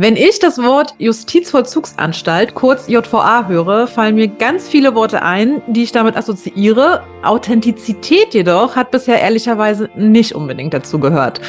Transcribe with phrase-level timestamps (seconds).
[0.00, 5.82] Wenn ich das Wort Justizvollzugsanstalt, kurz JVA, höre, fallen mir ganz viele Worte ein, die
[5.82, 7.02] ich damit assoziiere.
[7.22, 11.42] Authentizität jedoch hat bisher ehrlicherweise nicht unbedingt dazu gehört.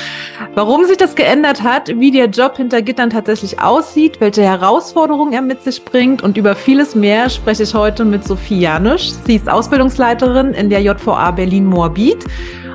[0.53, 5.41] Warum sich das geändert hat, wie der Job hinter Gittern tatsächlich aussieht, welche Herausforderungen er
[5.41, 9.11] mit sich bringt und über vieles mehr spreche ich heute mit Sophie Janusch.
[9.25, 12.25] Sie ist Ausbildungsleiterin in der JVA Berlin-Moabit.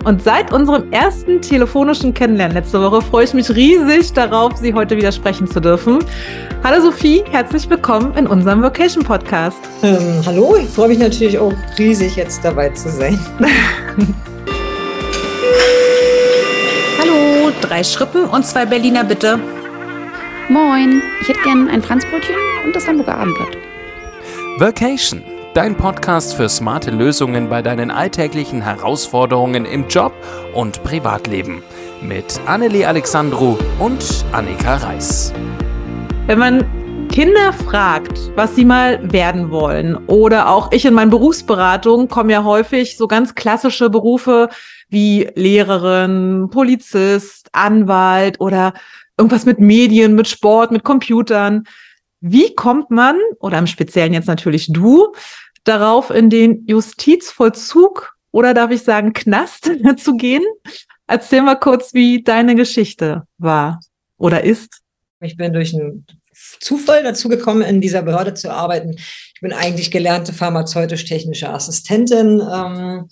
[0.06, 4.96] Und seit unserem ersten telefonischen Kennenlernen letzte Woche freue ich mich riesig darauf, Sie heute
[4.96, 5.98] wieder sprechen zu dürfen.
[6.62, 9.58] Hallo Sophie, herzlich willkommen in unserem Vocation Podcast.
[9.82, 13.18] Ähm, hallo, ich freue mich natürlich auch riesig, jetzt dabei zu sein.
[17.00, 19.40] hallo, drei Schrippen und zwei Berliner bitte.
[20.48, 23.58] Moin, ich hätte gern ein Franzbrötchen und das Hamburger Abendblatt.
[24.58, 25.24] Vacation
[25.56, 30.12] dein Podcast für smarte Lösungen bei deinen alltäglichen Herausforderungen im Job
[30.52, 31.62] und Privatleben
[32.02, 35.32] mit Annelie Alexandru und Annika Reis.
[36.26, 42.08] Wenn man Kinder fragt, was sie mal werden wollen, oder auch ich in meinen Berufsberatungen
[42.08, 44.50] kommen ja häufig so ganz klassische Berufe
[44.90, 48.74] wie Lehrerin, Polizist, Anwalt oder
[49.16, 51.64] irgendwas mit Medien, mit Sport, mit Computern.
[52.20, 55.14] Wie kommt man, oder im Speziellen jetzt natürlich du,
[55.68, 60.44] darauf, in den Justizvollzug oder darf ich sagen Knast zu gehen.
[61.06, 63.80] Erzähl mal kurz, wie deine Geschichte war
[64.18, 64.80] oder ist.
[65.20, 66.06] Ich bin durch einen
[66.60, 68.96] Zufall dazu gekommen, in dieser Behörde zu arbeiten.
[68.96, 73.08] Ich bin eigentlich gelernte pharmazeutisch-technische Assistentin ähm,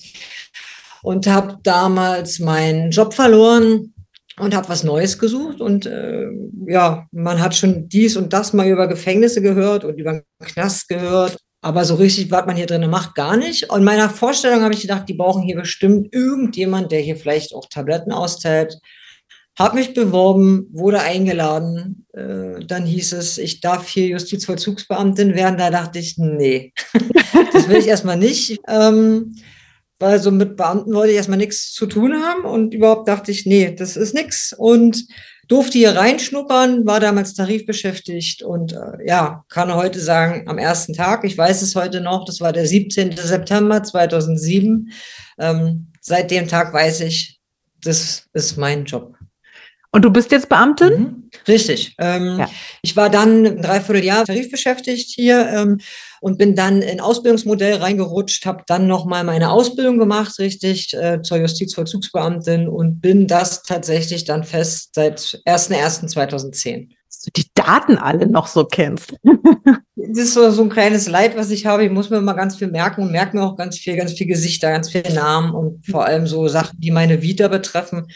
[1.02, 3.94] und habe damals meinen Job verloren
[4.38, 5.60] und habe was Neues gesucht.
[5.60, 6.26] Und äh,
[6.66, 11.38] ja, man hat schon dies und das mal über Gefängnisse gehört und über Knast gehört.
[11.64, 13.70] Aber so richtig, was man hier drin macht, gar nicht.
[13.70, 17.70] Und meiner Vorstellung habe ich gedacht, die brauchen hier bestimmt irgendjemand, der hier vielleicht auch
[17.70, 18.76] Tabletten austeilt.
[19.58, 22.06] Habe mich beworben, wurde eingeladen.
[22.12, 25.56] Äh, dann hieß es, ich darf hier Justizvollzugsbeamtin werden.
[25.56, 26.74] Da dachte ich, nee,
[27.54, 28.58] das will ich erstmal nicht.
[28.68, 29.34] Ähm,
[29.98, 32.44] weil so mit Beamten wollte ich erstmal nichts zu tun haben.
[32.44, 34.52] Und überhaupt dachte ich, nee, das ist nichts.
[34.52, 35.06] Und
[35.48, 41.24] durfte hier reinschnuppern, war damals tarifbeschäftigt und äh, ja, kann heute sagen, am ersten Tag,
[41.24, 43.16] ich weiß es heute noch, das war der 17.
[43.16, 44.90] September 2007.
[45.38, 47.40] Ähm, seit dem Tag weiß ich,
[47.82, 49.13] das ist mein Job.
[49.94, 50.92] Und du bist jetzt Beamtin?
[50.98, 51.30] Mhm.
[51.46, 51.94] Richtig.
[51.98, 52.50] Ähm, ja.
[52.82, 55.78] Ich war dann ein Dreivierteljahr tarifbeschäftigt hier ähm,
[56.20, 61.36] und bin dann in Ausbildungsmodell reingerutscht, habe dann nochmal meine Ausbildung gemacht, richtig, äh, zur
[61.36, 66.88] Justizvollzugsbeamtin und bin das tatsächlich dann fest seit 01.01.2010.
[67.06, 69.14] Dass du die Daten alle noch so kennst.
[69.94, 71.84] das ist so, so ein kleines Leid, was ich habe.
[71.84, 74.26] Ich muss mir immer ganz viel merken und merke mir auch ganz viel, ganz viel
[74.26, 78.08] Gesichter, ganz viele Namen und vor allem so Sachen, die meine Vita betreffen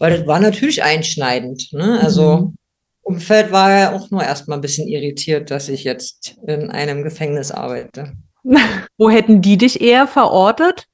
[0.00, 1.72] weil das war natürlich einschneidend.
[1.72, 2.00] Ne?
[2.02, 2.54] Also mhm.
[3.02, 7.52] Umfeld war ja auch nur erstmal ein bisschen irritiert, dass ich jetzt in einem Gefängnis
[7.52, 8.14] arbeite.
[8.98, 10.86] Wo hätten die dich eher verortet?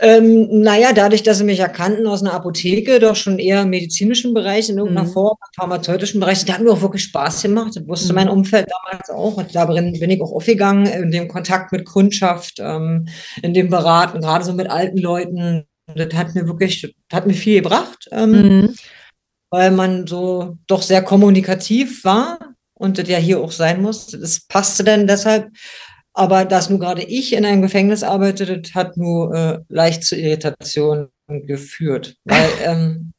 [0.00, 4.34] Ähm, naja, dadurch, dass sie mich erkannten aus einer Apotheke, doch schon eher im medizinischen
[4.34, 5.12] Bereich, in irgendeiner mhm.
[5.12, 7.76] Form, im pharmazeutischen Bereich, da hat mir auch wirklich Spaß gemacht.
[7.76, 8.16] Das wusste mhm.
[8.16, 9.36] mein Umfeld damals auch.
[9.36, 13.06] Und da bin, ich auch aufgegangen, in dem Kontakt mit Kundschaft, ähm,
[13.42, 17.62] in dem Beraten, gerade so mit alten Leuten, das hat mir wirklich, hat mir viel
[17.62, 18.74] gebracht, ähm, mhm.
[19.50, 22.38] weil man so doch sehr kommunikativ war
[22.74, 24.08] und das ja hier auch sein muss.
[24.08, 25.50] Das passte dann deshalb.
[26.16, 30.16] Aber dass nur gerade ich in einem Gefängnis arbeite, das hat nur äh, leicht zu
[30.16, 32.16] Irritationen geführt.
[32.24, 33.12] Weil, ähm,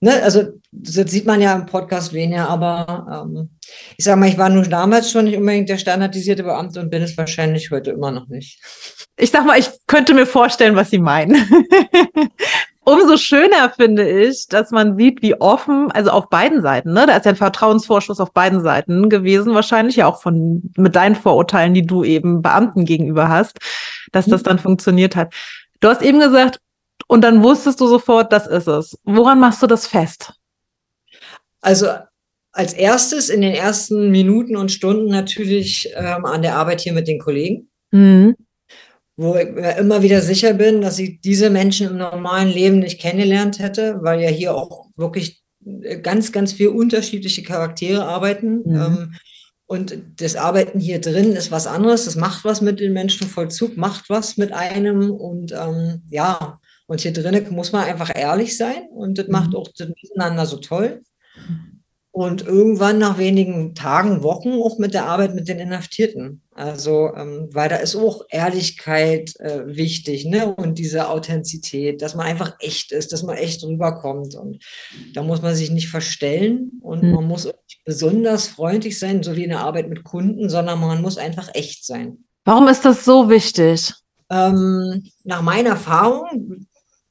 [0.00, 3.50] ne, also das sieht man ja im Podcast weniger, aber ähm,
[3.98, 7.02] ich sage mal, ich war nur damals schon nicht unbedingt der standardisierte Beamte und bin
[7.02, 8.58] es wahrscheinlich heute immer noch nicht
[9.20, 11.36] ich sag mal, ich könnte mir vorstellen, was Sie meinen.
[12.84, 17.16] Umso schöner finde ich, dass man sieht, wie offen, also auf beiden Seiten, ne, da
[17.16, 21.74] ist ja ein Vertrauensvorschuss auf beiden Seiten gewesen, wahrscheinlich ja auch von, mit deinen Vorurteilen,
[21.74, 23.58] die du eben Beamten gegenüber hast,
[24.12, 25.34] dass das dann funktioniert hat.
[25.80, 26.58] Du hast eben gesagt,
[27.06, 28.98] und dann wusstest du sofort, das ist es.
[29.04, 30.32] Woran machst du das fest?
[31.60, 31.88] Also
[32.52, 37.06] als erstes in den ersten Minuten und Stunden natürlich ähm, an der Arbeit hier mit
[37.06, 37.68] den Kollegen.
[37.90, 38.36] Mhm
[39.20, 42.98] wo ich mir immer wieder sicher bin, dass ich diese Menschen im normalen Leben nicht
[42.98, 45.42] kennengelernt hätte, weil ja hier auch wirklich
[46.02, 48.62] ganz, ganz viele unterschiedliche Charaktere arbeiten.
[48.64, 48.74] Mhm.
[48.74, 49.14] Ähm,
[49.66, 53.76] und das Arbeiten hier drin ist was anderes, das macht was mit den Menschen, Vollzug
[53.76, 55.10] macht was mit einem.
[55.10, 59.32] Und ähm, ja, und hier drinnen muss man einfach ehrlich sein und das mhm.
[59.32, 61.02] macht auch das Miteinander so toll.
[62.12, 66.42] Und irgendwann nach wenigen Tagen, Wochen auch mit der Arbeit mit den Inhaftierten.
[66.52, 70.52] Also, ähm, weil da ist auch Ehrlichkeit äh, wichtig, ne?
[70.54, 74.34] Und diese Authentizität, dass man einfach echt ist, dass man echt rüberkommt.
[74.34, 74.62] Und
[75.14, 77.12] da muss man sich nicht verstellen und mhm.
[77.12, 81.00] man muss nicht besonders freundlich sein, so wie in der Arbeit mit Kunden, sondern man
[81.00, 82.24] muss einfach echt sein.
[82.44, 83.94] Warum ist das so wichtig?
[84.30, 86.66] Ähm, nach meiner Erfahrung,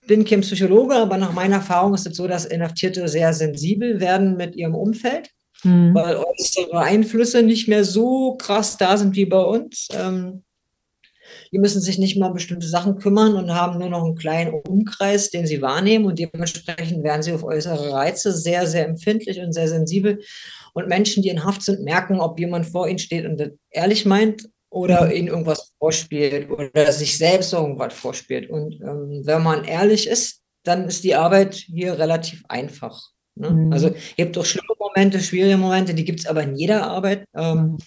[0.09, 4.35] bin kein Psychologe, aber nach meiner Erfahrung ist es so, dass Inhaftierte sehr sensibel werden
[4.35, 5.29] mit ihrem Umfeld,
[5.63, 5.94] mhm.
[5.94, 9.88] weil äußere Einflüsse nicht mehr so krass da sind wie bei uns.
[9.94, 10.44] Ähm,
[11.51, 14.51] die müssen sich nicht mal um bestimmte Sachen kümmern und haben nur noch einen kleinen
[14.67, 19.53] Umkreis, den sie wahrnehmen und dementsprechend werden sie auf äußere Reize sehr, sehr empfindlich und
[19.53, 20.21] sehr sensibel.
[20.73, 24.07] Und Menschen, die in Haft sind, merken, ob jemand vor ihnen steht und das ehrlich
[24.07, 25.12] meint oder mhm.
[25.12, 28.50] ihnen irgendwas vorspielt oder sich selbst irgendwas vorspielt.
[28.50, 33.01] Und ähm, wenn man ehrlich ist, dann ist die Arbeit hier relativ einfach.
[33.36, 33.50] Ne?
[33.50, 33.74] Mhm.
[33.74, 37.25] Also es gibt auch schlimme Momente, schwierige Momente, die gibt es aber in jeder Arbeit.
[37.36, 37.77] Ähm, mhm.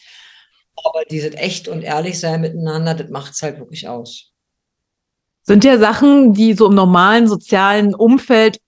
[0.84, 4.32] aber dieses echt und ehrlich sein miteinander, das macht es halt wirklich aus.
[5.44, 8.58] Sind ja Sachen, die so im normalen sozialen Umfeld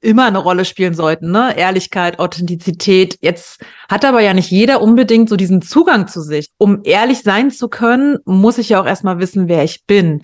[0.00, 1.56] immer eine Rolle spielen sollten, ne?
[1.56, 3.18] Ehrlichkeit, Authentizität.
[3.20, 6.48] Jetzt hat aber ja nicht jeder unbedingt so diesen Zugang zu sich.
[6.58, 10.22] Um ehrlich sein zu können, muss ich ja auch erstmal wissen, wer ich bin.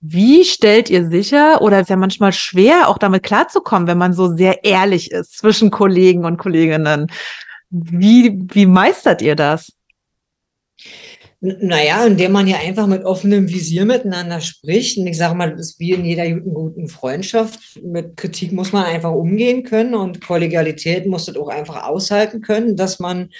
[0.00, 4.34] Wie stellt ihr sicher, oder ist ja manchmal schwer, auch damit klarzukommen, wenn man so
[4.34, 7.08] sehr ehrlich ist zwischen Kollegen und Kolleginnen?
[7.68, 9.72] Wie, wie meistert ihr das?
[11.42, 14.98] Naja, indem man ja einfach mit offenem Visier miteinander spricht.
[14.98, 17.80] Und ich sage mal, das ist wie in jeder guten, guten Freundschaft.
[17.82, 22.76] Mit Kritik muss man einfach umgehen können und Kollegialität muss das auch einfach aushalten können,
[22.76, 23.30] dass man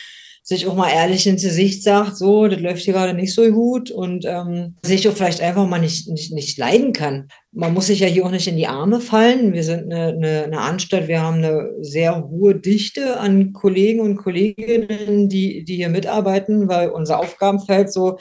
[0.43, 3.91] sich auch mal ehrlich ins Gesicht sagt, so, das läuft hier gerade nicht so gut
[3.91, 7.29] und ähm, sich auch vielleicht einfach mal nicht, nicht, nicht leiden kann.
[7.53, 9.53] Man muss sich ja hier auch nicht in die Arme fallen.
[9.53, 14.17] Wir sind eine, eine, eine Anstalt, wir haben eine sehr hohe Dichte an Kollegen und
[14.17, 18.19] Kolleginnen, die, die hier mitarbeiten, weil unser Aufgabenfeld so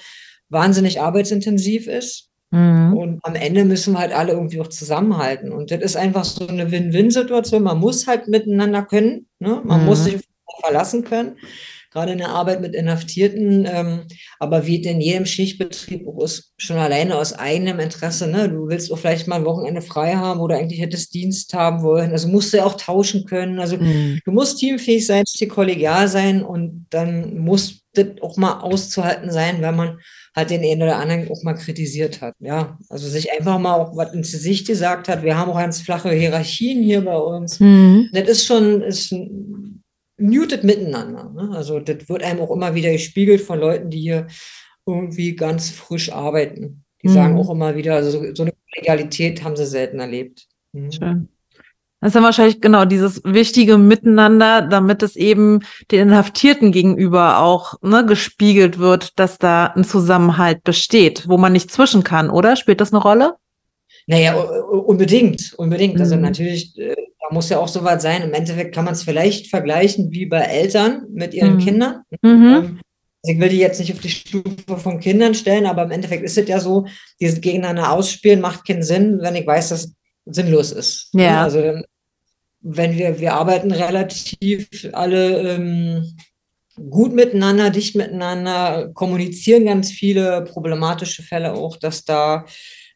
[0.49, 2.29] wahnsinnig arbeitsintensiv ist.
[2.51, 2.97] Mhm.
[2.97, 5.51] Und am Ende müssen wir halt alle irgendwie auch zusammenhalten.
[5.51, 7.63] Und das ist einfach so eine Win-Win-Situation.
[7.63, 9.27] Man muss halt miteinander können.
[9.39, 9.61] Ne?
[9.63, 9.85] Man mhm.
[9.85, 10.19] muss sich
[10.61, 11.37] verlassen können
[11.91, 14.01] gerade in der Arbeit mit Inhaftierten, ähm,
[14.39, 18.49] aber wie in jedem Schichtbetrieb ist, schon alleine aus eigenem Interesse, ne?
[18.49, 22.11] Du willst auch vielleicht mal ein Wochenende frei haben oder eigentlich hättest Dienst haben wollen.
[22.11, 23.59] Also musst du ja auch tauschen können.
[23.59, 24.19] Also mhm.
[24.23, 29.31] du musst teamfähig sein, musst dir kollegial sein und dann muss das auch mal auszuhalten
[29.31, 29.99] sein, wenn man
[30.35, 32.35] halt den einen oder anderen auch mal kritisiert hat.
[32.39, 35.23] Ja, also sich einfach mal auch was ins Gesicht gesagt hat.
[35.23, 37.59] Wir haben auch ganz flache Hierarchien hier bei uns.
[37.59, 38.09] Mhm.
[38.13, 39.13] Das ist schon, ist
[40.19, 41.31] muted miteinander.
[41.35, 41.55] Ne?
[41.55, 44.27] Also das wird einem auch immer wieder gespiegelt von Leuten, die hier
[44.85, 46.83] irgendwie ganz frisch arbeiten.
[47.03, 47.13] Die mhm.
[47.13, 50.47] sagen auch immer wieder, also so, so eine Legalität haben sie selten erlebt.
[50.73, 50.91] Mhm.
[50.91, 51.29] Schön.
[52.01, 55.59] Das ist dann wahrscheinlich genau dieses wichtige Miteinander, damit es eben
[55.91, 61.71] den Inhaftierten gegenüber auch ne, gespiegelt wird, dass da ein Zusammenhalt besteht, wo man nicht
[61.71, 62.55] zwischen kann, oder?
[62.55, 63.35] Spielt das eine Rolle?
[64.07, 65.99] Naja, unbedingt, unbedingt.
[65.99, 66.23] Also mhm.
[66.23, 66.79] Also natürlich,
[67.29, 68.23] da muss ja auch so weit sein.
[68.23, 71.59] Im Endeffekt kann man es vielleicht vergleichen wie bei Eltern mit ihren mhm.
[71.59, 72.03] Kindern.
[72.21, 72.29] Mhm.
[72.29, 72.79] Ähm,
[73.21, 76.23] also ich will die jetzt nicht auf die Stufe von Kindern stellen, aber im Endeffekt
[76.23, 76.87] ist es ja so,
[77.19, 79.95] dieses gegeneinander ausspielen macht keinen Sinn, wenn ich weiß, dass es
[80.25, 81.09] sinnlos ist.
[81.13, 81.43] Ja.
[81.43, 81.81] Also
[82.61, 86.17] wenn wir, wir arbeiten relativ alle ähm,
[86.89, 92.45] gut miteinander, dicht miteinander, kommunizieren ganz viele problematische Fälle auch, dass da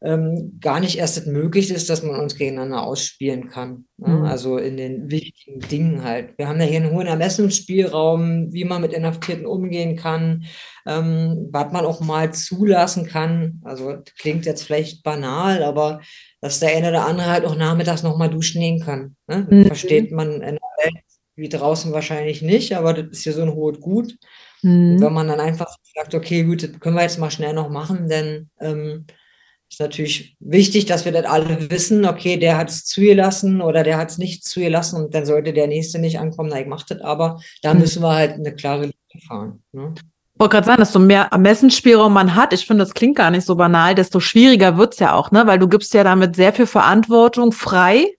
[0.03, 3.85] ähm, gar nicht erst möglich ist, dass man uns gegeneinander ausspielen kann.
[3.97, 4.09] Ne?
[4.09, 4.25] Mhm.
[4.25, 6.37] Also in den wichtigen Dingen halt.
[6.37, 10.43] Wir haben ja hier einen hohen Ermessensspielraum, wie man mit Inhaftierten umgehen kann,
[10.85, 13.61] ähm, was man auch mal zulassen kann.
[13.63, 16.01] Also klingt jetzt vielleicht banal, aber
[16.41, 19.15] dass der eine oder andere halt auch nachmittags nochmal duschen gehen kann.
[19.27, 19.47] Ne?
[19.49, 19.65] Mhm.
[19.67, 21.03] Versteht man in der Welt
[21.35, 24.17] wie draußen wahrscheinlich nicht, aber das ist hier so ein hohes Gut.
[24.63, 24.99] Mhm.
[24.99, 28.09] Wenn man dann einfach sagt, okay, gut, das können wir jetzt mal schnell noch machen,
[28.09, 29.05] denn ähm,
[29.73, 33.97] ist natürlich wichtig, dass wir das alle wissen, okay, der hat es zugelassen oder der
[33.97, 37.01] hat es nicht zugelassen und dann sollte der Nächste nicht ankommen, na, ich mache das
[37.01, 37.39] aber.
[37.61, 37.79] Da mhm.
[37.81, 39.63] müssen wir halt eine klare Linie fahren.
[39.71, 39.93] Ne?
[39.97, 43.45] Ich wollte gerade sagen, desto mehr Ermessensspielraum man hat, ich finde, das klingt gar nicht
[43.45, 45.45] so banal, desto schwieriger wird es ja auch, ne?
[45.45, 48.15] Weil du gibst ja damit sehr viel Verantwortung frei.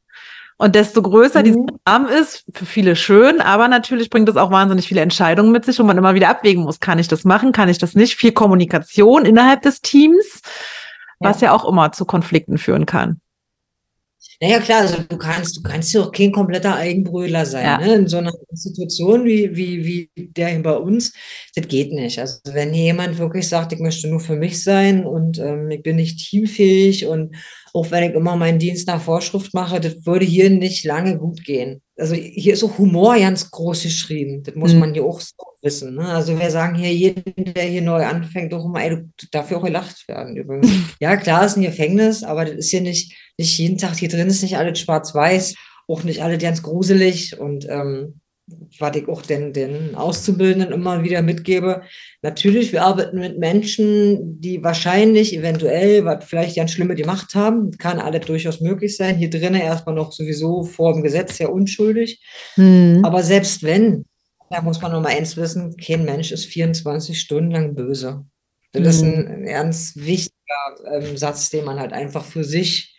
[0.57, 1.45] Und desto größer mhm.
[1.45, 5.65] dieser Rahmen ist, für viele schön, aber natürlich bringt es auch wahnsinnig viele Entscheidungen mit
[5.65, 8.15] sich, wo man immer wieder abwägen muss, kann ich das machen, kann ich das nicht?
[8.15, 10.43] Viel Kommunikation innerhalb des Teams
[11.25, 13.21] was ja auch immer zu Konflikten führen kann.
[14.41, 17.65] Naja, klar, also du kannst, du kannst ja auch kein kompletter Eigenbrödler sein.
[17.65, 17.79] Ja.
[17.79, 17.95] Ne?
[17.95, 21.13] In so einer Situation wie, wie, wie der bei uns,
[21.55, 22.19] das geht nicht.
[22.19, 25.97] Also wenn jemand wirklich sagt, ich möchte nur für mich sein und ähm, ich bin
[25.97, 27.37] nicht teamfähig und
[27.73, 31.45] auch wenn ich immer meinen Dienst nach Vorschrift mache, das würde hier nicht lange gut
[31.45, 31.81] gehen.
[31.97, 34.43] Also hier ist auch Humor ganz groß geschrieben.
[34.43, 34.79] Das muss Mhm.
[34.81, 35.95] man hier auch so wissen.
[35.95, 36.07] Ne?
[36.09, 37.23] Also wir sagen hier, jeden,
[37.55, 40.37] der hier neu anfängt, doch immer, ey, du darf ja auch gelacht werden.
[40.37, 40.69] Übrigens.
[41.01, 44.27] Ja, klar ist ein Gefängnis, aber das ist hier nicht, nicht jeden Tag, hier drin
[44.29, 45.55] ist nicht alles schwarz-weiß,
[45.89, 48.21] auch nicht alle ganz gruselig und ähm,
[48.79, 51.83] was ich auch den, den Auszubildenden immer wieder mitgebe.
[52.23, 57.71] Natürlich, wir arbeiten mit Menschen, die wahrscheinlich, eventuell, was vielleicht ganz Schlimme gemacht haben.
[57.73, 59.17] Kann alles durchaus möglich sein.
[59.17, 62.23] Hier drinnen erstmal noch sowieso vor dem Gesetz sehr unschuldig.
[62.57, 63.01] Hm.
[63.03, 64.05] Aber selbst wenn,
[64.51, 68.25] da muss man noch mal eins wissen, kein Mensch ist 24 Stunden lang böse.
[68.73, 69.27] Das ist Mhm.
[69.29, 70.35] ein ganz wichtiger
[70.93, 72.95] ähm, Satz, den man halt einfach für sich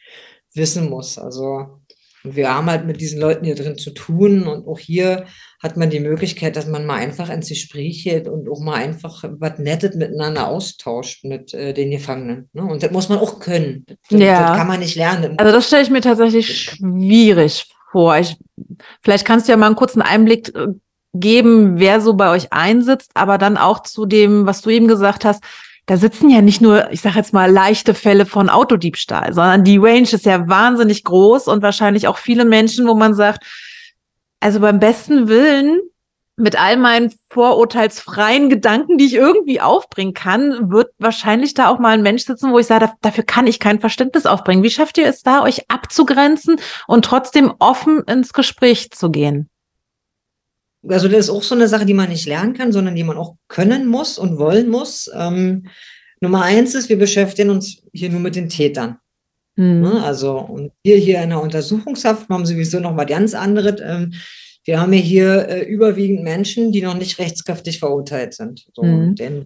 [0.53, 1.17] wissen muss.
[1.17, 1.81] Also
[2.25, 5.25] und wir haben halt mit diesen Leuten hier drin zu tun und auch hier
[5.61, 9.23] hat man die Möglichkeit, dass man mal einfach ins Gespräch geht und auch mal einfach
[9.39, 12.49] was Nettes miteinander austauscht mit äh, den Gefangenen.
[12.53, 12.63] Ne?
[12.63, 13.85] Und das muss man auch können.
[13.87, 14.49] Das, Ja.
[14.49, 15.39] das kann man nicht lernen.
[15.39, 18.17] Also das stelle ich mir tatsächlich schwierig vor.
[18.17, 18.37] Ich,
[19.01, 20.67] vielleicht kannst du ja mal einen kurzen Einblick äh,
[21.13, 25.25] geben, wer so bei euch einsitzt, aber dann auch zu dem, was du eben gesagt
[25.25, 25.43] hast.
[25.87, 29.77] Da sitzen ja nicht nur, ich sage jetzt mal, leichte Fälle von Autodiebstahl, sondern die
[29.77, 33.45] Range ist ja wahnsinnig groß und wahrscheinlich auch viele Menschen, wo man sagt,
[34.39, 35.79] also beim besten Willen,
[36.37, 41.93] mit all meinen vorurteilsfreien Gedanken, die ich irgendwie aufbringen kann, wird wahrscheinlich da auch mal
[41.93, 44.61] ein Mensch sitzen, wo ich sage, da- dafür kann ich kein Verständnis aufbringen.
[44.63, 49.49] Wie schafft ihr es da, euch abzugrenzen und trotzdem offen ins Gespräch zu gehen?
[50.87, 53.17] Also das ist auch so eine Sache, die man nicht lernen kann, sondern die man
[53.17, 55.09] auch können muss und wollen muss.
[55.13, 55.67] Ähm,
[56.21, 58.97] Nummer eins ist, wir beschäftigen uns hier nur mit den Tätern.
[59.57, 59.81] Hm.
[59.81, 60.03] Ne?
[60.03, 63.81] Also und wir hier in der Untersuchungshaft haben sowieso noch mal ganz andere.
[63.81, 64.13] Ähm,
[64.65, 68.65] wir haben ja hier äh, überwiegend Menschen, die noch nicht rechtskräftig verurteilt sind.
[68.73, 69.15] So, Mhm.
[69.15, 69.45] denen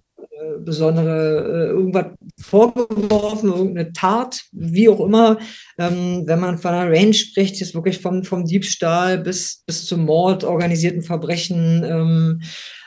[0.58, 2.06] besondere äh, irgendwas
[2.38, 5.38] vorgeworfen, irgendeine Tat, wie auch immer.
[5.78, 10.04] Ähm, wenn man von einer Range spricht, ist wirklich vom, vom Diebstahl bis, bis zum
[10.04, 11.84] Mord, organisierten Verbrechen.
[11.84, 12.42] Ähm,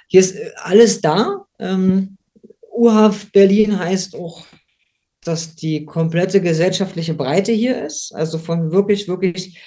[0.08, 1.46] hier ist äh, alles da.
[1.60, 2.18] Ähm,
[2.76, 4.46] U-Haft Berlin heißt auch
[5.26, 9.58] dass die komplette gesellschaftliche Breite hier ist, also von wirklich, wirklich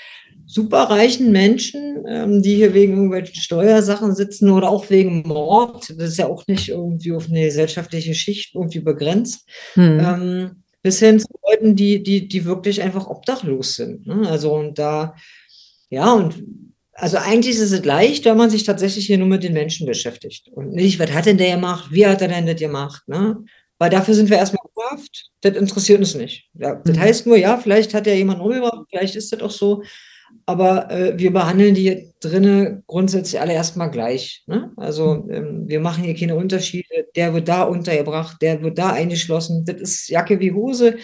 [0.46, 5.90] superreichen Menschen, ähm, die hier wegen irgendwelchen Steuersachen sitzen oder auch wegen Mord.
[5.98, 9.48] Das ist ja auch nicht irgendwie auf eine gesellschaftliche Schicht irgendwie begrenzt.
[9.74, 9.98] Hm.
[10.00, 10.50] Ähm,
[10.82, 14.06] bis hin zu Leuten, die, die, die wirklich einfach obdachlos sind.
[14.06, 14.28] Ne?
[14.28, 15.16] Also und da,
[15.90, 16.44] ja, und
[16.92, 20.48] also eigentlich ist es leicht, wenn man sich tatsächlich hier nur mit den Menschen beschäftigt.
[20.48, 23.44] Und nicht, was hat denn der gemacht, wie hat er denn das gemacht, ne?
[23.78, 26.48] Weil dafür sind wir erstmal U-Haft, das interessiert uns nicht.
[26.54, 27.00] Ja, das Mhm.
[27.00, 29.82] heißt nur, ja, vielleicht hat ja jemand umgebracht, vielleicht ist das auch so,
[30.44, 34.42] aber äh, wir behandeln die hier drinnen grundsätzlich alle erstmal gleich.
[34.46, 34.72] Ne?
[34.76, 37.06] Also ähm, wir machen hier keine Unterschiede.
[37.14, 39.64] Der wird da untergebracht, der wird da eingeschlossen.
[39.64, 40.96] Das ist Jacke wie Hose.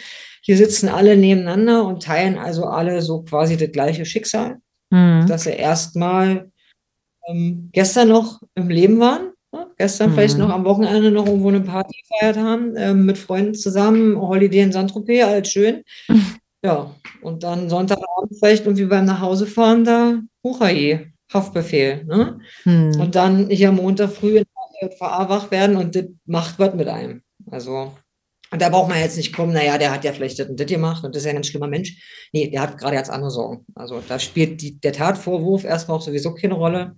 [0.42, 4.58] Hier sitzen alle nebeneinander und teilen also alle so quasi das gleiche Schicksal,
[4.92, 5.24] Hm.
[5.26, 6.50] dass sie erstmal
[7.28, 9.30] ähm, gestern noch im Leben waren.
[9.52, 9.66] Ne?
[9.78, 10.44] Gestern vielleicht Mhm.
[10.44, 14.72] noch am Wochenende noch irgendwo eine Party gefeiert haben, ähm, mit Freunden zusammen, Holiday in
[14.72, 15.82] Saint-Tropez, alles schön.
[16.64, 22.04] Ja, und dann Sonntagabend vielleicht irgendwie beim Nachhausefahren da, Huchaje, Haftbefehl.
[22.04, 22.38] Ne?
[22.62, 23.00] Hm.
[23.00, 24.44] Und dann hier am Montag früh in
[24.80, 27.22] der JVA wach werden und das macht was mit einem.
[27.50, 27.92] Also,
[28.52, 30.66] und da braucht man jetzt nicht kommen, naja, der hat ja vielleicht das und das
[30.66, 32.28] gemacht und das ist ja ein ganz schlimmer Mensch.
[32.32, 33.64] Nee, der hat gerade ganz andere Sorgen.
[33.74, 36.94] Also da spielt die, der Tatvorwurf erstmal auch sowieso keine Rolle.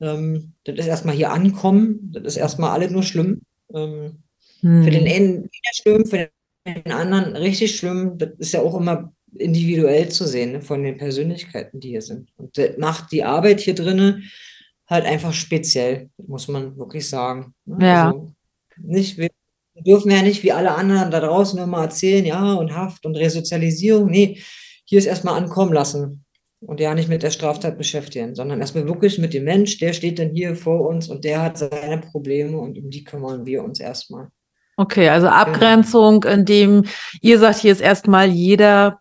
[0.00, 3.42] Ähm, das ist erstmal hier ankommen, das ist erstmal alles nur schlimm.
[3.72, 4.22] Ähm,
[4.60, 5.12] für den Hm.
[5.12, 6.28] einen wieder schlimm, für den
[6.64, 8.18] anderen richtig schlimm.
[8.18, 12.30] Das ist ja auch immer individuell zu sehen, ne, von den Persönlichkeiten, die hier sind.
[12.36, 14.30] Und das macht die Arbeit hier drinnen
[14.86, 17.54] halt einfach speziell, muss man wirklich sagen.
[17.64, 17.86] ne?
[17.86, 18.06] Ja.
[18.08, 18.32] Also
[18.76, 19.30] nicht, wir
[19.74, 24.10] dürfen ja nicht wie alle anderen da draußen immer erzählen, ja, und Haft und Resozialisierung.
[24.10, 24.40] Nee,
[24.84, 26.24] hier ist erstmal ankommen lassen
[26.60, 30.18] und ja nicht mit der Straftat beschäftigen, sondern erstmal wirklich mit dem Mensch, der steht
[30.18, 33.80] dann hier vor uns und der hat seine Probleme und um die kümmern wir uns
[33.80, 34.28] erstmal.
[34.76, 36.84] Okay, also Abgrenzung, indem
[37.20, 39.00] ihr sagt, hier ist erstmal jeder,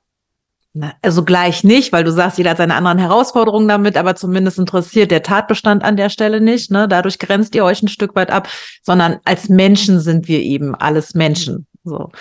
[0.74, 4.60] na, also gleich nicht, weil du sagst, jeder hat seine anderen Herausforderungen damit, aber zumindest
[4.60, 6.72] interessiert der Tatbestand an der Stelle nicht.
[6.72, 6.88] Ne?
[6.88, 8.48] Dadurch grenzt ihr euch ein Stück weit ab,
[8.84, 11.68] sondern als Menschen sind wir eben alles Menschen.
[11.84, 12.12] So.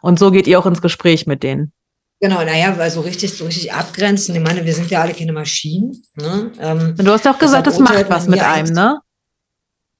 [0.00, 1.72] Und so geht ihr auch ins Gespräch mit denen.
[2.20, 4.34] Genau, naja, weil so richtig, so richtig abgrenzen.
[4.34, 6.02] Ich meine, wir sind ja alle keine Maschinen.
[6.14, 6.52] Ne?
[6.60, 9.00] Ähm, Und du hast ja auch gesagt, es macht was mit einem, ne?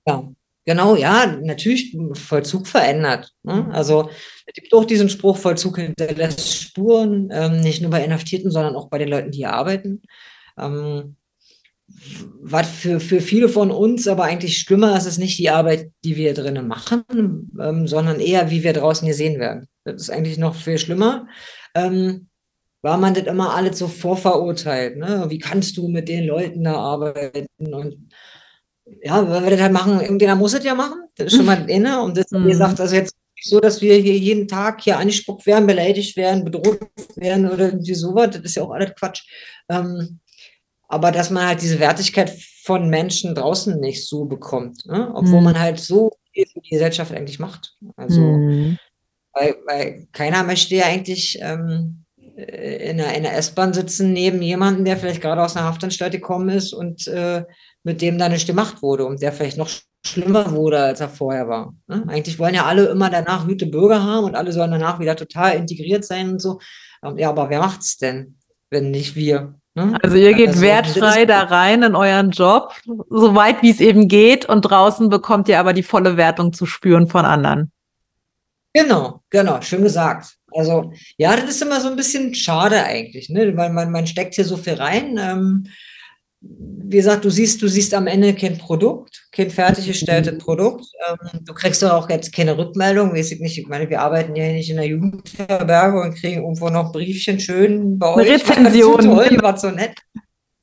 [0.07, 0.23] ja,
[0.65, 3.33] genau, ja, natürlich Vollzug verändert.
[3.43, 3.69] Ne?
[3.73, 4.11] Also
[4.47, 8.89] es gibt auch diesen Spruch, Vollzug hinterlässt Spuren, ähm, nicht nur bei Inhaftierten, sondern auch
[8.89, 10.03] bei den Leuten, die hier arbeiten.
[10.59, 11.17] Ähm,
[12.41, 16.17] was für, für viele von uns aber eigentlich schlimmer ist, ist nicht die Arbeit, die
[16.17, 17.05] wir drinnen machen,
[17.61, 19.69] ähm, sondern eher, wie wir draußen gesehen werden.
[19.85, 21.29] Das ist eigentlich noch viel schlimmer.
[21.75, 22.29] Ähm,
[22.83, 24.97] war man das immer alles so vorverurteilt.
[24.97, 25.27] Ne?
[25.29, 27.47] Wie kannst du mit den Leuten da arbeiten?
[27.59, 28.09] Und
[29.03, 31.05] ja, wenn wir das halt machen, irgendjemand muss es ja machen.
[31.17, 32.03] Das ist schon mal inne.
[32.03, 34.99] Und das, wie gesagt, das ist jetzt nicht so, dass wir hier jeden Tag hier
[34.99, 36.81] angespuckt werden, beleidigt werden, bedroht
[37.17, 38.31] werden oder irgendwie sowas.
[38.33, 39.23] Das ist ja auch alles Quatsch.
[39.69, 40.21] Ähm,
[40.89, 42.31] aber dass man halt diese Wertigkeit
[42.65, 45.11] von Menschen draußen nicht so bekommt, ne?
[45.15, 45.45] obwohl mhm.
[45.45, 47.77] man halt so viel für die Gesellschaft eigentlich macht.
[47.97, 48.79] Also, mhm.
[49.33, 52.05] weil, weil keiner möchte ja eigentlich ähm,
[52.37, 56.51] in einer, in einer S-Bahn sitzen neben jemandem, der vielleicht gerade aus einer Haftanstalt gekommen
[56.51, 57.45] ist und äh,
[57.85, 59.71] mit dem da nicht gemacht wurde und der vielleicht noch
[60.05, 61.75] schlimmer wurde, als er vorher war.
[61.87, 62.05] Ne?
[62.09, 65.57] Eigentlich wollen ja alle immer danach gute Bürger haben und alle sollen danach wieder total
[65.57, 66.61] integriert sein und so.
[67.05, 68.37] Ähm, ja, aber wer macht's denn,
[68.71, 69.55] wenn nicht wir?
[69.75, 69.99] Ne?
[70.03, 72.75] Also ihr geht also, wertfrei da rein in euren Job,
[73.09, 76.67] so weit wie es eben geht, und draußen bekommt ihr aber die volle Wertung zu
[76.67, 77.73] spüren von anderen.
[78.75, 80.37] Genau, genau, schön gesagt.
[80.55, 83.57] Also ja, das ist immer so ein bisschen schade eigentlich, ne?
[83.57, 85.19] weil man, man steckt hier so viel rein.
[85.19, 85.67] Ähm,
[86.43, 90.85] wie gesagt, du siehst, du siehst am Ende kein Produkt, kein fertiggestelltes Produkt.
[91.09, 93.59] Ähm, du kriegst auch jetzt keine Rückmeldung, weiß ich nicht.
[93.59, 97.99] Ich meine, wir arbeiten ja nicht in der Jugendherberge und kriegen irgendwo noch Briefchen schön
[97.99, 98.29] bei euch.
[98.31, 99.01] Rezension.
[99.01, 99.97] Toll, die war so nett.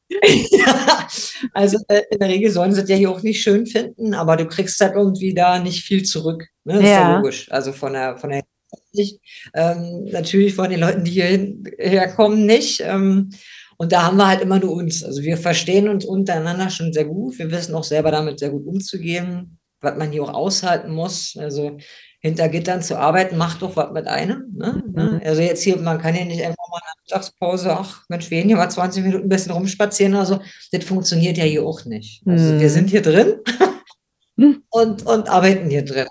[0.51, 1.07] ja,
[1.53, 4.37] also äh, in der Regel sollen sie es ja hier auch nicht schön finden, aber
[4.37, 6.47] du kriegst halt irgendwie da nicht viel zurück.
[6.63, 6.75] Ne?
[6.75, 6.89] Das ja.
[6.89, 7.51] ist ja logisch.
[7.51, 8.43] Also von der, von der
[9.55, 12.81] ähm, natürlich von den Leuten, die hier herkommen, nicht.
[12.83, 13.31] Ähm,
[13.81, 15.05] und da haben wir halt immer nur uns.
[15.05, 17.39] Also wir verstehen uns untereinander schon sehr gut.
[17.39, 21.37] Wir wissen auch selber damit sehr gut umzugehen, was man hier auch aushalten muss.
[21.39, 21.77] Also
[22.19, 24.53] hinter Gittern zu arbeiten, macht doch was mit einem.
[24.53, 24.83] Ne?
[24.85, 25.21] Mhm.
[25.23, 28.49] Also jetzt hier, man kann ja nicht einfach mal eine Mittagspause, ach Mensch, wir gehen
[28.49, 30.41] hier mal 20 Minuten ein bisschen rumspazieren oder so.
[30.73, 32.21] Das funktioniert ja hier auch nicht.
[32.27, 32.59] Also mhm.
[32.59, 33.35] wir sind hier drin
[34.35, 34.61] mhm.
[34.69, 36.07] und, und arbeiten hier drin.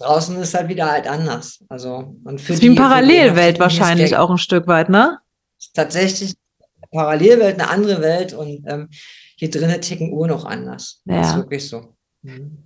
[0.00, 1.62] Draußen ist halt wieder halt anders.
[1.68, 5.18] Also, und für das ist wie eine Parallelwelt wahrscheinlich auch ein Stück weit, ne?
[5.74, 6.34] Tatsächlich
[6.92, 8.88] Parallelwelt, eine andere Welt und ähm,
[9.36, 11.00] hier drinnen ticken Uhren noch anders.
[11.04, 11.16] Ja.
[11.16, 11.94] Das ist wirklich so.
[12.22, 12.58] Mhm.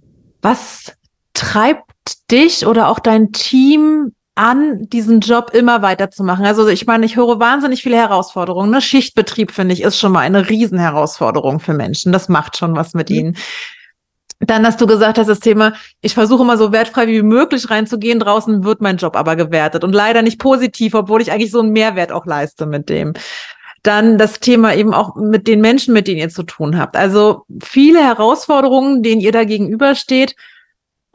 [0.42, 0.92] Was
[1.32, 6.44] treibt dich oder auch dein Team an, diesen Job immer weiterzumachen?
[6.44, 8.70] Also ich meine, ich höre wahnsinnig viele Herausforderungen.
[8.70, 8.82] Ne?
[8.82, 12.12] Schichtbetrieb, finde ich, ist schon mal eine Riesenherausforderung für Menschen.
[12.12, 13.16] Das macht schon was mit mhm.
[13.16, 13.36] ihnen.
[14.40, 18.20] Dann hast du gesagt, dass das Thema, ich versuche immer so wertfrei wie möglich reinzugehen.
[18.20, 21.72] Draußen wird mein Job aber gewertet und leider nicht positiv, obwohl ich eigentlich so einen
[21.72, 23.14] Mehrwert auch leiste mit dem.
[23.82, 26.96] Dann das Thema eben auch mit den Menschen, mit denen ihr zu tun habt.
[26.96, 30.34] Also viele Herausforderungen, denen ihr da gegenübersteht.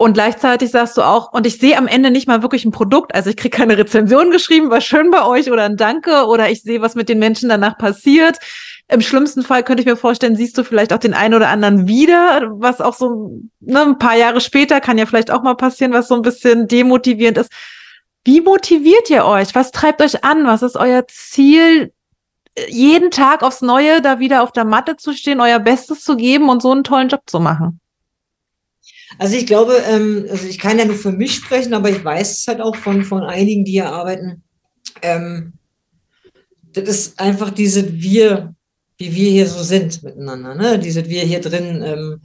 [0.02, 3.14] Und gleichzeitig sagst du auch, und ich sehe am Ende nicht mal wirklich ein Produkt.
[3.14, 6.62] Also ich kriege keine Rezension geschrieben, war schön bei euch oder ein Danke oder ich
[6.62, 8.38] sehe, was mit den Menschen danach passiert.
[8.88, 11.86] Im schlimmsten Fall könnte ich mir vorstellen, siehst du vielleicht auch den einen oder anderen
[11.86, 15.92] wieder, was auch so ne, ein paar Jahre später kann ja vielleicht auch mal passieren,
[15.92, 17.52] was so ein bisschen demotivierend ist.
[18.24, 19.54] Wie motiviert ihr euch?
[19.54, 20.46] Was treibt euch an?
[20.46, 21.92] Was ist euer Ziel,
[22.68, 26.48] jeden Tag aufs Neue da wieder auf der Matte zu stehen, euer Bestes zu geben
[26.48, 27.80] und so einen tollen Job zu machen?
[29.18, 32.38] Also ich glaube, ähm, also ich kann ja nur für mich sprechen, aber ich weiß
[32.38, 34.42] es halt auch von, von einigen, die hier arbeiten.
[35.02, 35.54] Ähm,
[36.72, 38.54] das ist einfach diese Wir,
[38.98, 40.78] wie wir hier so sind miteinander, ne?
[40.78, 42.20] Diese Wir hier drin, ähm,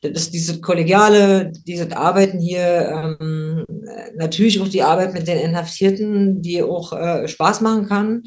[0.00, 3.64] das ist diese kollegiale, diese Arbeiten hier, ähm,
[4.16, 8.24] natürlich auch die Arbeit mit den Inhaftierten, die auch äh, Spaß machen kann.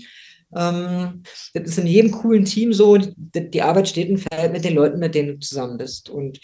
[0.55, 4.63] Ähm, das ist in jedem coolen Team so, die, die Arbeit steht und fällt mit
[4.63, 6.09] den Leuten, mit denen du zusammen bist.
[6.09, 6.39] Und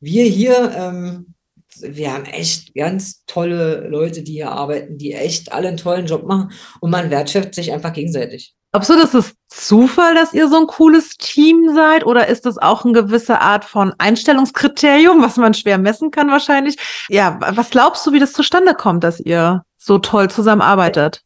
[0.00, 1.34] wir hier, ähm,
[1.80, 6.24] wir haben echt ganz tolle Leute, die hier arbeiten, die echt alle einen tollen Job
[6.26, 8.54] machen und man wertschätzt sich einfach gegenseitig.
[8.72, 12.56] Glaubst du, das ist Zufall, dass ihr so ein cooles Team seid oder ist das
[12.56, 16.76] auch eine gewisse Art von Einstellungskriterium, was man schwer messen kann wahrscheinlich?
[17.08, 21.22] Ja, was glaubst du, wie das zustande kommt, dass ihr so toll zusammenarbeitet?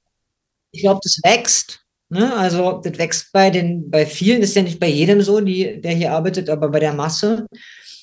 [0.71, 1.84] Ich glaube, das wächst.
[2.09, 2.35] Ne?
[2.37, 5.93] Also das wächst bei den, bei vielen, ist ja nicht bei jedem so, die, der
[5.93, 7.47] hier arbeitet, aber bei der Masse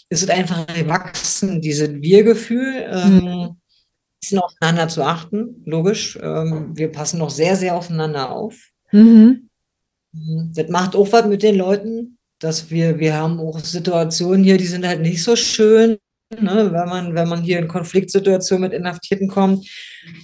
[0.09, 3.55] ist es einfach gewachsen, dieses Wir-Gefühl, ähm, mhm.
[4.19, 6.19] bisschen aufeinander zu achten, logisch.
[6.21, 8.55] Ähm, wir passen noch sehr, sehr aufeinander auf.
[8.91, 9.49] Mhm.
[10.11, 10.51] mhm.
[10.53, 14.67] Das macht auch was mit den Leuten, dass wir, wir haben auch Situationen hier, die
[14.67, 15.97] sind halt nicht so schön,
[16.37, 16.69] ne?
[16.73, 19.65] wenn, man, wenn man hier in Konfliktsituationen mit Inhaftierten kommt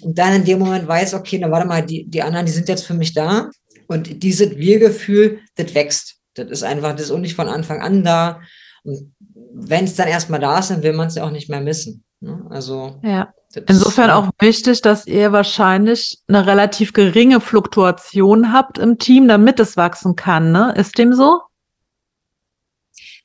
[0.01, 2.67] und dann in dem Moment weiß, okay, na warte mal, die, die anderen, die sind
[2.67, 3.49] jetzt für mich da
[3.87, 6.17] und dieses Wir-Gefühl, das wächst.
[6.35, 8.41] Das ist einfach, das ist auch nicht von Anfang an da.
[8.83, 9.13] Und
[9.53, 12.03] wenn es dann erstmal da ist, dann will man es ja auch nicht mehr missen.
[12.19, 12.45] Ne?
[12.49, 12.99] Also.
[13.03, 13.33] Ja.
[13.67, 19.77] Insofern auch wichtig, dass ihr wahrscheinlich eine relativ geringe Fluktuation habt im Team, damit es
[19.77, 20.51] wachsen kann.
[20.51, 20.73] Ne?
[20.77, 21.41] Ist dem so?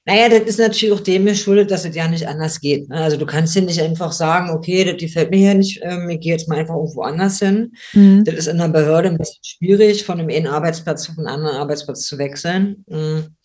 [0.05, 2.89] Naja, das ist natürlich auch dem geschuldet, dass es ja nicht anders geht.
[2.89, 2.97] Ne?
[2.97, 6.21] Also du kannst hier nicht einfach sagen, okay, das gefällt mir hier nicht, ähm, ich
[6.21, 7.73] gehe jetzt mal einfach irgendwo anders hin.
[7.93, 8.25] Mhm.
[8.25, 11.57] Das ist in der Behörde ein bisschen schwierig, von einem einen Arbeitsplatz auf einen anderen
[11.57, 12.85] Arbeitsplatz zu wechseln.
[12.89, 13.37] Mhm.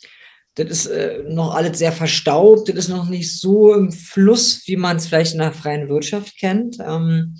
[0.55, 4.77] Das ist äh, noch alles sehr verstaubt, das ist noch nicht so im Fluss, wie
[4.77, 6.77] man es vielleicht in der freien Wirtschaft kennt.
[6.79, 7.35] Ähm,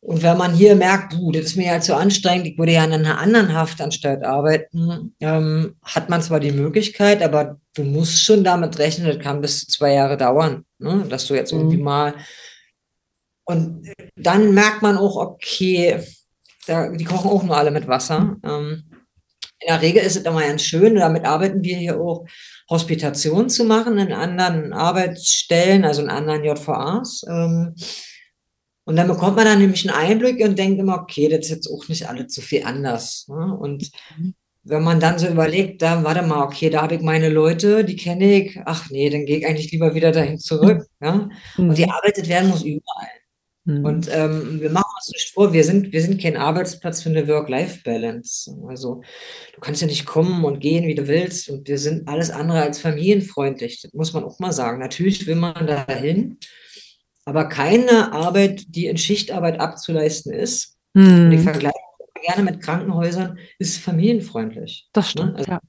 [0.00, 2.84] und wenn man hier merkt, puh, das ist mir ja zu anstrengend, ich würde ja
[2.84, 8.44] in einer anderen Haftanstalt arbeiten, ähm, hat man zwar die Möglichkeit, aber du musst schon
[8.44, 11.04] damit rechnen, das kann bis zu zwei Jahre dauern, ne?
[11.08, 11.84] dass du jetzt irgendwie mhm.
[11.84, 12.14] mal.
[13.44, 16.00] Und dann merkt man auch, okay,
[16.66, 18.36] da, die kochen auch nur alle mit Wasser.
[18.44, 18.84] Ähm,
[19.60, 22.24] in der Regel ist es immer ganz schön, damit arbeiten wir hier auch,
[22.70, 27.24] Hospitation zu machen in anderen Arbeitsstellen, also in anderen JVAs.
[27.28, 27.74] Ähm,
[28.88, 31.70] und dann bekommt man dann nämlich einen Einblick und denkt immer, okay, das ist jetzt
[31.70, 33.26] auch nicht alles so viel anders.
[33.28, 33.54] Ne?
[33.54, 34.32] Und mhm.
[34.62, 37.96] wenn man dann so überlegt, da warte mal, okay, da habe ich meine Leute, die
[37.96, 40.86] kenne ich, ach nee, dann gehe ich eigentlich lieber wieder dahin zurück.
[41.02, 41.28] Ja?
[41.58, 41.90] Und die mhm.
[41.90, 43.10] arbeitet werden muss überall.
[43.66, 43.84] Mhm.
[43.84, 47.28] Und ähm, wir machen uns nicht vor, wir sind, wir sind kein Arbeitsplatz für eine
[47.28, 48.56] Work-Life-Balance.
[48.68, 49.02] Also
[49.54, 51.50] du kannst ja nicht kommen und gehen, wie du willst.
[51.50, 53.82] Und wir sind alles andere als familienfreundlich.
[53.82, 54.78] Das muss man auch mal sagen.
[54.78, 56.38] Natürlich will man dahin
[57.28, 60.78] aber keine Arbeit, die in Schichtarbeit abzuleisten ist.
[60.96, 61.26] Hm.
[61.26, 61.74] Und ich vergleiche
[62.24, 64.88] gerne mit Krankenhäusern, ist familienfreundlich.
[64.94, 65.10] Das ne?
[65.10, 65.60] stimmt, also, ja.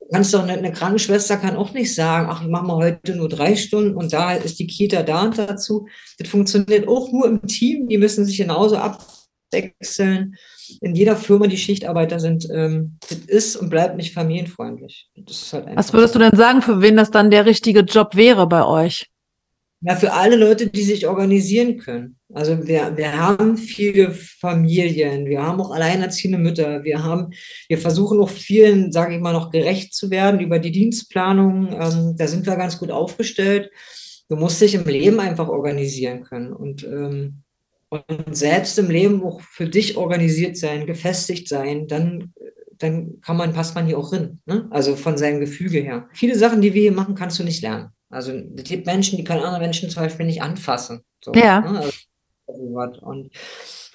[0.00, 3.14] Du kannst doch, eine, eine Krankenschwester kann auch nicht sagen, ach, ich mache mal heute
[3.14, 5.86] nur drei Stunden und da ist die Kita da und dazu.
[6.18, 7.88] Das funktioniert auch nur im Team.
[7.88, 10.36] Die müssen sich genauso abwechseln.
[10.80, 15.10] In jeder Firma, die Schichtarbeiter sind, ähm, das ist und bleibt nicht familienfreundlich.
[15.14, 18.64] Halt Was würdest du denn sagen, für wen das dann der richtige Job wäre bei
[18.64, 19.11] euch?
[19.84, 22.16] Ja, für alle Leute, die sich organisieren können.
[22.32, 27.30] Also wir, wir haben viele Familien, wir haben auch alleinerziehende Mütter, wir haben,
[27.68, 31.72] wir versuchen auch vielen, sage ich mal, noch gerecht zu werden über die Dienstplanung.
[31.72, 33.70] Ähm, da sind wir ganz gut aufgestellt.
[34.28, 37.42] Du musst dich im Leben einfach organisieren können und, ähm,
[37.88, 42.32] und selbst im Leben auch für dich organisiert sein, gefestigt sein, dann
[42.82, 44.40] dann kann man, passt man hier auch hin.
[44.44, 44.66] Ne?
[44.70, 46.08] Also von seinem Gefüge her.
[46.12, 47.90] Viele Sachen, die wir hier machen, kannst du nicht lernen.
[48.12, 51.00] Also es gibt Menschen, die können andere Menschen zum Beispiel nicht anfassen.
[51.24, 51.60] So, ja.
[51.60, 51.90] Ne?
[52.46, 53.30] Also, und,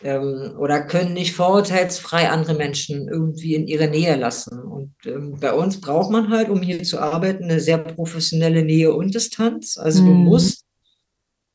[0.01, 4.60] ähm, oder können nicht vorurteilsfrei andere Menschen irgendwie in ihre Nähe lassen.
[4.60, 8.91] Und ähm, bei uns braucht man halt, um hier zu arbeiten, eine sehr professionelle Nähe
[8.91, 9.77] und Distanz.
[9.77, 10.08] Also mhm.
[10.08, 10.65] du musst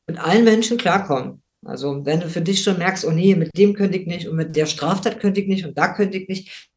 [0.07, 1.43] mit allen Menschen klarkommen.
[1.65, 4.37] Also wenn du für dich schon merkst, oh nee, mit dem könnte ich nicht und
[4.37, 6.69] mit der Straftat könnte ich nicht und da könnte ich nicht,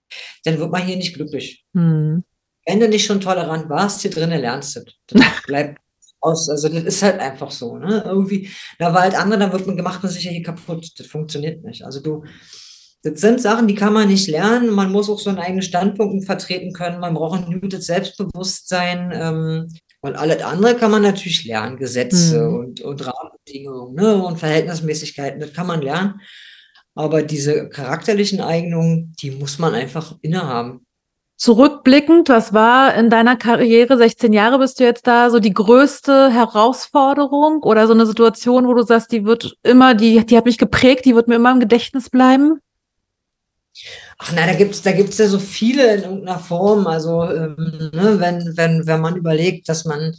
[0.45, 1.65] dann wird man hier nicht glücklich.
[1.75, 2.25] Mhm
[2.67, 4.81] wenn du nicht schon tolerant warst, hier drinnen lernst du.
[5.07, 5.79] Das bleibt
[6.21, 6.49] aus.
[6.49, 7.77] Also das ist halt einfach so.
[7.77, 8.03] Ne?
[8.05, 10.93] Irgendwie, da war halt andere, dann wird man gemacht, man sich ja hier kaputt.
[10.99, 11.85] Das funktioniert nicht.
[11.85, 12.25] Also du,
[13.03, 14.71] das sind Sachen, die kann man nicht lernen.
[14.71, 17.01] Man muss auch so einen eigenen Standpunkt vertreten können.
[17.01, 19.13] Man braucht ein gutes Selbstbewusstsein.
[19.15, 19.69] Ähm,
[20.01, 21.79] und alles andere kann man natürlich lernen.
[21.79, 22.57] Gesetze mhm.
[22.57, 24.23] und, und Rahmenbedingungen ne?
[24.23, 26.21] und Verhältnismäßigkeiten, das kann man lernen.
[26.95, 30.86] Aber diese charakterlichen Eignungen, die muss man einfach innehaben.
[31.37, 36.31] Zurückblickend, was war in deiner Karriere, 16 Jahre bist du jetzt da, so die größte
[36.33, 40.57] Herausforderung oder so eine Situation, wo du sagst, die wird immer, die, die hat mich
[40.57, 42.61] geprägt, die wird mir immer im Gedächtnis bleiben?
[44.19, 46.87] Ach nein, da gibt es da gibt's ja so viele in irgendeiner Form.
[46.87, 50.15] Also ähm, ne, wenn, wenn, wenn man überlegt, dass man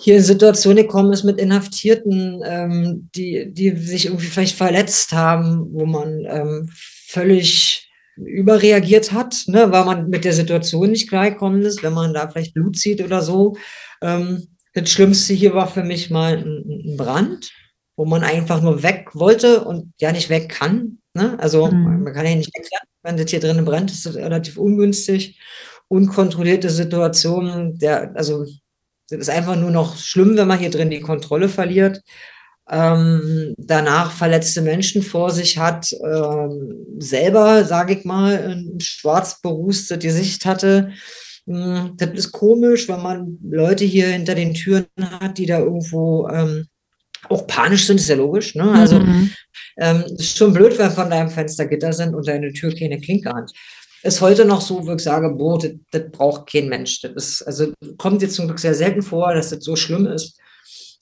[0.00, 5.68] hier in Situationen gekommen ist mit Inhaftierten, ähm, die, die sich irgendwie vielleicht verletzt haben,
[5.72, 7.87] wo man ähm, völlig
[8.24, 12.54] überreagiert hat, ne, weil man mit der Situation nicht klargekommen ist, wenn man da vielleicht
[12.54, 13.56] Blut sieht oder so.
[14.02, 17.50] Ähm, das Schlimmste hier war für mich mal ein, ein, Brand,
[17.96, 20.98] wo man einfach nur weg wollte und ja nicht weg kann.
[21.14, 21.38] Ne?
[21.38, 22.04] Also mhm.
[22.04, 22.66] man kann ja nicht weg,
[23.02, 25.40] wenn das hier drinnen brennt, ist das relativ ungünstig.
[25.88, 28.44] Unkontrollierte Situationen, der, also
[29.08, 32.02] das ist einfach nur noch schlimm, wenn man hier drin die Kontrolle verliert
[32.70, 39.98] ähm, danach verletzte Menschen vor sich hat, ähm, selber, sage ich mal, ein schwarz berußte
[39.98, 40.92] Gesicht hatte.
[41.46, 46.28] Ähm, das ist komisch, wenn man Leute hier hinter den Türen hat, die da irgendwo
[46.28, 46.66] ähm,
[47.28, 48.54] auch panisch sind, ist ja logisch.
[48.54, 48.70] Ne?
[48.70, 49.30] Also mhm.
[49.78, 53.50] ähm, ist schon blöd, wenn von deinem Fenstergitter sind und deine Tür keine Klinke hat.
[54.02, 57.00] Ist heute noch so, wo ich sage, boah, das, das braucht kein Mensch.
[57.00, 60.38] Das ist, also kommt jetzt zum Glück sehr selten vor, dass das so schlimm ist.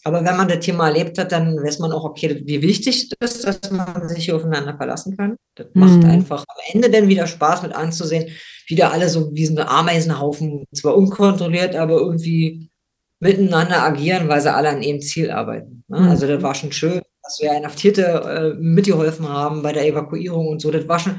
[0.07, 3.39] Aber wenn man das Thema erlebt hat, dann weiß man auch, okay, wie wichtig das
[3.39, 5.35] ist, dass man sich hier aufeinander verlassen kann.
[5.57, 5.81] Das mhm.
[5.81, 8.31] macht einfach am Ende dann wieder Spaß mit anzusehen,
[8.69, 12.71] wie da alle so wie so eine Ameisenhaufen, zwar unkontrolliert, aber irgendwie
[13.19, 15.83] miteinander agieren, weil sie alle an ihrem Ziel arbeiten.
[15.89, 15.99] Ne?
[15.99, 16.09] Mhm.
[16.09, 20.63] Also das war schon schön, dass wir Inhaftierte äh, mitgeholfen haben bei der Evakuierung und
[20.63, 20.71] so.
[20.71, 21.19] Das war schon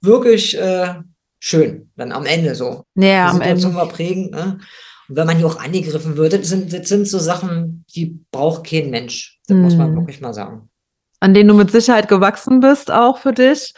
[0.00, 0.94] wirklich äh,
[1.40, 2.84] schön, dann am Ende so.
[2.94, 3.74] Ja, am Ende.
[3.74, 4.30] war prägend.
[4.30, 4.60] Ne?
[5.08, 8.90] wenn man hier auch angegriffen wird, das sind, das sind so Sachen, die braucht kein
[8.90, 9.40] Mensch.
[9.46, 9.60] Das mm.
[9.60, 9.96] muss man mhm.
[9.96, 10.68] wirklich mal sagen.
[11.20, 13.74] An denen du mit Sicherheit gewachsen bist, auch für dich.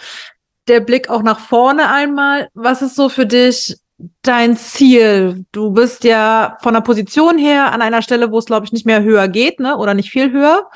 [0.69, 2.49] Der Blick auch nach vorne einmal.
[2.53, 3.79] Was ist so für dich
[4.23, 5.47] dein Ziel?
[5.53, 8.85] Du bist ja von der Position her an einer Stelle, wo es, glaube ich, nicht
[8.85, 9.77] mehr höher geht, ne?
[9.79, 10.69] Oder nicht viel höher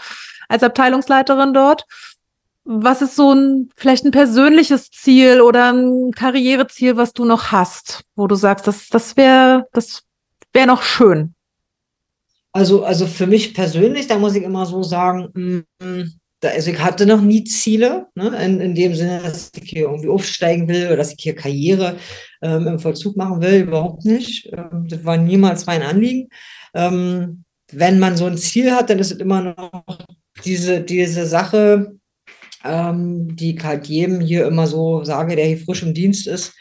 [0.48, 1.84] als Abteilungsleiterin dort.
[2.64, 8.04] Was ist so ein, vielleicht ein persönliches Ziel oder ein Karriereziel, was du noch hast,
[8.16, 10.02] wo du sagst, das, das wäre, das
[10.54, 11.34] wäre noch schön?
[12.56, 16.02] Also, also für mich persönlich, da muss ich immer so sagen, mm,
[16.40, 20.08] also ich hatte noch nie Ziele, ne, in, in dem Sinne, dass ich hier irgendwie
[20.08, 21.96] aufsteigen will oder dass ich hier Karriere
[22.42, 24.52] ähm, im Vollzug machen will, überhaupt nicht.
[24.52, 26.28] Ähm, das war niemals mein Anliegen.
[26.74, 29.98] Ähm, wenn man so ein Ziel hat, dann ist es immer noch
[30.44, 31.96] diese, diese Sache,
[32.62, 36.54] ähm, die ich halt jedem hier immer so sage, der hier frisch im Dienst ist.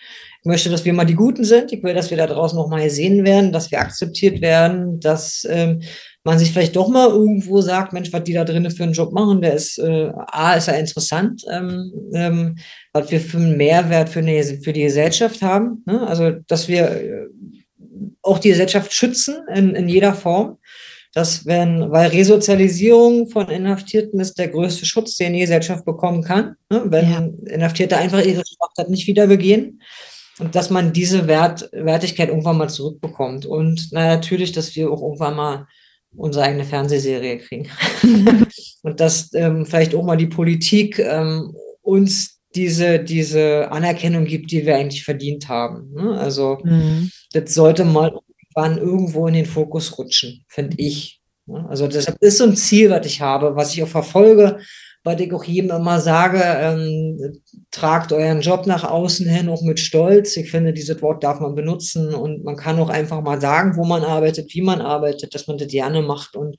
[0.44, 1.72] Ich möchte, dass wir mal die Guten sind.
[1.72, 5.48] Ich will, dass wir da draußen noch mal gesehen werden, dass wir akzeptiert werden, dass
[5.50, 5.82] ähm,
[6.26, 9.14] man sich vielleicht doch mal irgendwo sagt, Mensch, was die da drinnen für einen Job
[9.14, 12.56] machen, der ist, äh, A, ist ja interessant, ähm, ähm,
[12.92, 15.82] was wir für einen Mehrwert für, eine, für die Gesellschaft haben.
[15.86, 16.06] Ne?
[16.06, 17.28] Also, dass wir äh,
[18.22, 20.58] auch die Gesellschaft schützen in, in jeder Form
[21.16, 26.56] dass wenn, weil Resozialisierung von Inhaftierten ist der größte Schutz, den die Gesellschaft bekommen kann,
[26.72, 26.82] ne?
[26.86, 27.54] wenn ja.
[27.54, 29.80] Inhaftierte einfach ihre Straftat nicht wieder begehen
[30.40, 35.02] und dass man diese Wert, Wertigkeit irgendwann mal zurückbekommt und na, natürlich, dass wir auch
[35.02, 35.68] irgendwann mal
[36.16, 37.70] unsere eigene Fernsehserie kriegen
[38.84, 44.66] und dass ähm, vielleicht auch mal die Politik ähm, uns diese, diese Anerkennung gibt, die
[44.66, 45.92] wir eigentlich verdient haben.
[45.94, 46.20] Ne?
[46.20, 47.10] Also mhm.
[47.32, 48.12] das sollte mal
[48.56, 51.20] irgendwann irgendwo in den Fokus rutschen, finde ich.
[51.68, 54.60] Also das ist so ein Ziel, was ich habe, was ich auch verfolge,
[55.04, 59.80] weil ich auch jedem immer sage, ähm, tragt euren Job nach außen hin auch mit
[59.80, 60.38] Stolz.
[60.38, 63.84] Ich finde, dieses Wort darf man benutzen und man kann auch einfach mal sagen, wo
[63.84, 66.36] man arbeitet, wie man arbeitet, dass man das gerne macht.
[66.36, 66.56] Und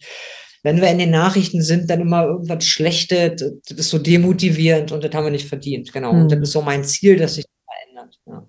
[0.62, 5.02] wenn wir in den Nachrichten sind, dann immer irgendwas Schlechtes, das ist so demotivierend und
[5.02, 5.92] das haben wir nicht verdient.
[5.92, 6.12] Genau.
[6.12, 6.22] Hm.
[6.22, 8.18] Und das ist so mein Ziel, dass sich das verändert.
[8.26, 8.46] Ja.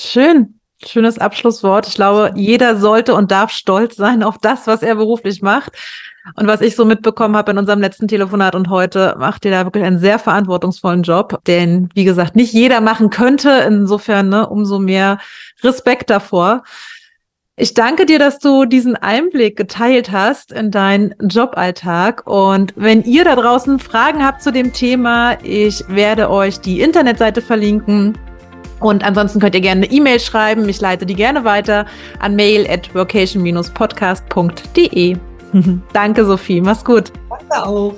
[0.00, 0.60] Schön.
[0.84, 1.88] Schönes Abschlusswort.
[1.88, 5.72] Ich glaube, jeder sollte und darf stolz sein auf das, was er beruflich macht.
[6.34, 9.64] Und was ich so mitbekommen habe in unserem letzten Telefonat und heute, macht ihr da
[9.64, 13.50] wirklich einen sehr verantwortungsvollen Job, den, wie gesagt, nicht jeder machen könnte.
[13.66, 15.18] Insofern ne, umso mehr
[15.62, 16.64] Respekt davor.
[17.58, 22.26] Ich danke dir, dass du diesen Einblick geteilt hast in deinen Joballtag.
[22.26, 27.40] Und wenn ihr da draußen Fragen habt zu dem Thema, ich werde euch die Internetseite
[27.40, 28.18] verlinken
[28.80, 30.68] und ansonsten könnt ihr gerne eine E-Mail schreiben.
[30.68, 31.86] Ich leite die gerne weiter
[32.20, 35.16] an mail at vocation-podcast.de.
[35.92, 36.60] Danke, Sophie.
[36.60, 37.12] Mach's gut.
[37.28, 37.94] Danke auch.